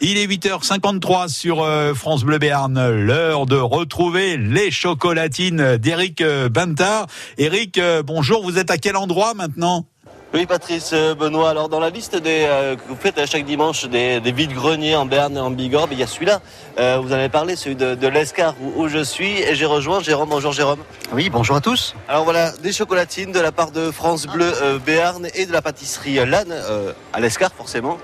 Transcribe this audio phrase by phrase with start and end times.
[0.00, 2.88] Il est 8h53 sur euh, France Bleu Béarn.
[2.88, 7.08] L'heure de retrouver les chocolatines d'Éric euh, Bintard.
[7.36, 8.44] Éric, euh, bonjour.
[8.44, 9.86] Vous êtes à quel endroit maintenant?
[10.32, 11.50] Oui, Patrice Benoît.
[11.50, 15.06] Alors, dans la liste des, que vous faites à chaque dimanche des, des vides-greniers en
[15.06, 16.42] Berne et en Bigorre, il y a celui-là.
[17.00, 19.40] vous en avez parlé, celui de, de l'Escar où, je suis.
[19.40, 20.28] Et j'ai rejoint Jérôme.
[20.28, 20.80] Bonjour, Jérôme.
[21.14, 21.94] Oui, bonjour à tous.
[22.08, 24.52] Alors, voilà, des chocolatines de la part de France Bleu
[24.84, 26.54] Béarn et de la pâtisserie Lannes
[27.14, 27.96] à l'Escar, forcément.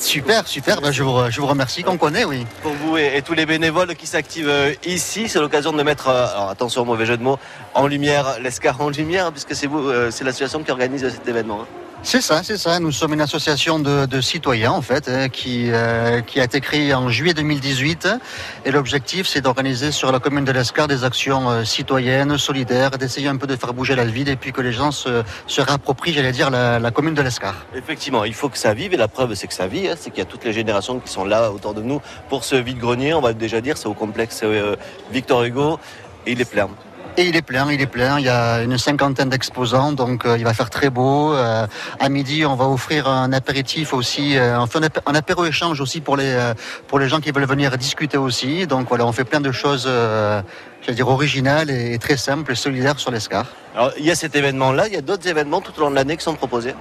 [0.00, 0.80] Super, super.
[0.80, 2.46] Ben, je, vous, je, vous, remercie qu'on connaît, oui.
[2.62, 6.26] Pour vous et, tous les bénévoles qui s'activent euh, ici, c'est l'occasion de mettre, euh,
[6.26, 7.38] alors attention, mauvais jeu de mots,
[7.74, 11.62] en lumière, l'escar en lumière, puisque c'est vous, euh, c'est l'association qui organise cet événement.
[11.62, 11.89] Hein.
[12.02, 12.80] C'est ça, c'est ça.
[12.80, 16.94] Nous sommes une association de, citoyens en fait hein, qui euh, qui a été créée
[16.94, 18.08] en juillet 2018
[18.64, 23.28] et l'objectif c'est d'organiser sur la commune de l'Escar des actions euh, citoyennes, solidaires, d'essayer
[23.28, 25.62] un peu de faire bouger la ville et puis que les gens se, se
[26.06, 27.54] j'allais dire, la, commune de l'Escar.
[27.74, 29.94] Effectivement, il faut que ça vive et la preuve c'est que ça vit, hein.
[29.96, 32.00] c'est qu'il y a toutes les générations qui sont là autour de nous
[32.30, 33.12] pour ce vide-grenier.
[33.12, 34.74] On va déjà dire, c'est au complexe euh,
[35.12, 35.78] Victor Hugo
[36.26, 36.68] et il est plein.
[37.20, 38.18] Et il est plein, il est plein.
[38.18, 41.34] Il y a une cinquantaine d'exposants, donc euh, il va faire très beau.
[41.34, 41.66] Euh,
[41.98, 46.16] à midi, on va offrir un apéritif aussi, euh, enfin un apéro échange aussi pour
[46.16, 46.34] les
[46.88, 48.66] pour les gens qui veulent venir discuter aussi.
[48.66, 52.98] Donc voilà, on fait plein de choses, j'allais dire originales et très simples et solidaires
[52.98, 53.44] sur l'Escar.
[53.76, 55.96] Alors il y a cet événement-là, il y a d'autres événements tout au long de
[55.96, 56.74] l'année qui sont proposés?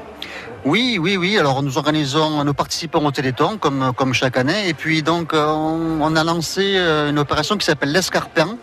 [0.63, 1.37] Oui, oui, oui.
[1.37, 5.99] Alors nous organisons, nous participons au Téléthon comme comme chaque année, et puis donc on,
[5.99, 6.77] on a lancé
[7.09, 8.57] une opération qui s'appelle l'escarpin.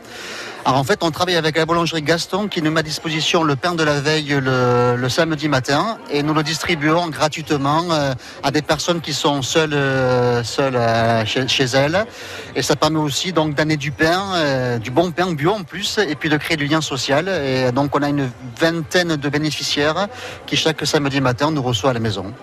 [0.67, 3.55] Alors en fait, on travaille avec la boulangerie Gaston qui nous met à disposition le
[3.55, 8.62] pain de la veille le, samedi matin et nous le distribuons gratuitement euh, à des
[8.62, 12.05] personnes qui sont seules, euh, seules euh, chez, elles.
[12.56, 16.17] Et ça permet aussi donc d'amener du pain, du bon pain bio en plus, et
[16.17, 17.28] puis de créer du lien social.
[17.28, 18.28] Et donc on a une
[18.59, 20.09] vingtaine de bénéficiaires
[20.47, 22.34] qui chaque samedi matin nous reçoivent à la maison.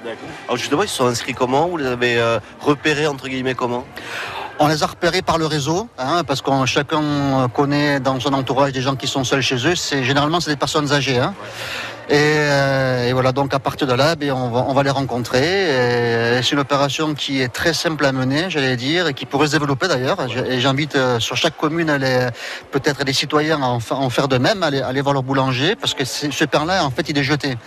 [0.46, 1.68] Alors justement, ils sont inscrits comment?
[1.68, 3.86] Vous les avez repérés entre guillemets comment?
[4.64, 8.72] On les a repérés par le réseau, hein, parce qu'on chacun connaît dans son entourage
[8.72, 9.76] des gens qui sont seuls chez eux.
[9.76, 11.20] C'est généralement c'est des personnes âgées.
[11.20, 11.34] Hein.
[12.12, 16.42] Euh, et, voilà, donc à partir de là, ben, on, va, on va les rencontrer.
[16.42, 19.54] C'est une opération qui est très simple à mener, j'allais dire, et qui pourrait se
[19.54, 20.18] développer d'ailleurs.
[20.50, 21.98] Et j'invite euh, sur chaque commune
[22.72, 25.94] peut-être des citoyens à en, faire de même, à aller, aller, voir leur boulanger, parce
[25.94, 27.58] que ce pain-là, en fait, il est jeté.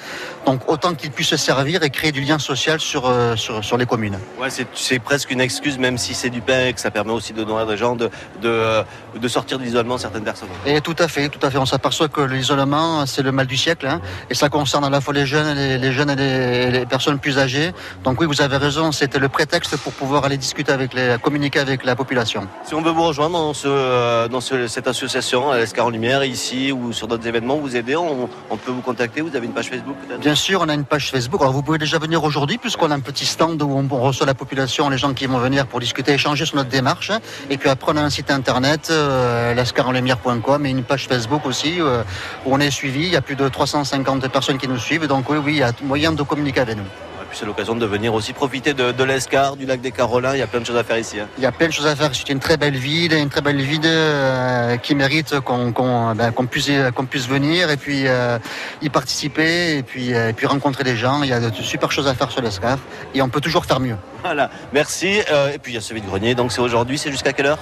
[0.44, 3.76] Donc autant qu'il puisse se servir et créer du lien social sur, euh, sur, sur
[3.76, 4.18] les communes.
[4.40, 7.32] Ouais, c'est presque une excuse, même si c'est du pain et que ça permet aussi
[7.32, 8.10] de nourrir des gens, de,
[8.42, 8.82] de,
[9.18, 10.48] de sortir de l'isolement certaines personnes.
[10.66, 11.58] Et tout à fait, tout à fait.
[11.58, 13.86] On s'aperçoit que l'isolement, c'est le mal du siècle.
[13.86, 17.18] Hein et ça concerne à la fois les jeunes, les, les jeunes et les, personnes
[17.18, 17.72] plus âgées.
[18.04, 21.60] Donc oui, vous avez raison, c'était le prétexte pour pouvoir aller discuter avec les, communiquer
[21.60, 22.46] avec la population.
[22.64, 26.72] Si on veut vous rejoindre dans, ce, euh, cette association, à l'Escar en Lumière, ici
[26.72, 29.20] ou sur d'autres événements, vous aider, on, peut vous contacter.
[29.20, 30.20] Vous avez une page Facebook peut-être?
[30.20, 31.40] Bien sûr, on a une page Facebook.
[31.40, 34.34] Alors vous pouvez déjà venir aujourd'hui puisqu'on a un petit stand où on reçoit la
[34.34, 37.12] population, les gens qui vont venir pour discuter, échanger sur notre démarche.
[37.50, 42.02] Et puis après, on a un site internet, euh, et une page Facebook aussi euh,
[42.44, 43.04] où on est suivi.
[43.04, 45.06] Il y a plus de 350 de personnes qui nous suivent.
[45.06, 46.82] Donc oui, oui, il y a moyen de communiquer avec nous.
[46.82, 50.34] Et puis c'est l'occasion de venir aussi profiter de, de l'Escar, du lac des Carolins.
[50.34, 51.18] Il y a plein de choses à faire ici.
[51.18, 51.26] Hein.
[51.38, 52.10] Il y a plein de choses à faire.
[52.14, 56.70] C'est une très belle ville, une très belle ville euh, qui mérite qu'on ben, puisse,
[56.94, 58.38] qu'on puisse venir et puis euh,
[58.80, 61.22] y participer et puis, euh, et puis rencontrer des gens.
[61.24, 62.78] Il y a de super choses à faire sur l'Escar
[63.12, 63.96] et on peut toujours faire mieux.
[64.22, 65.18] Voilà, merci.
[65.54, 66.34] et puis il y a ce vide-grenier.
[66.34, 67.58] Donc c'est aujourd'hui, c'est jusqu'à quelle heure?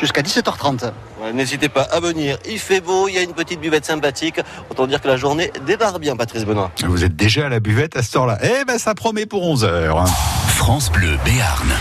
[0.00, 0.92] Jusqu'à 17h30.
[1.34, 2.38] N'hésitez pas à venir.
[2.48, 4.40] Il fait beau, il y a une petite buvette sympathique.
[4.70, 6.70] Autant dire que la journée débarre bien, Patrice Benoît.
[6.86, 8.38] Vous êtes déjà à la buvette à ce temps-là.
[8.42, 10.06] Eh ben, ça promet pour 11h.
[10.48, 11.72] France Bleu Béarn.